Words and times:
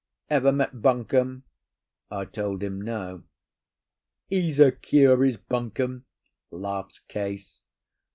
Ever 0.31 0.51
met 0.51 0.81
Buncombe?" 0.81 1.43
I 2.09 2.25
told 2.25 2.63
him 2.63 2.81
no. 2.81 3.21
"He's 4.29 4.59
a 4.59 4.71
cure, 4.71 5.23
is 5.23 5.37
Buncombe!" 5.37 6.05
laughs 6.49 7.01
Case. 7.07 7.59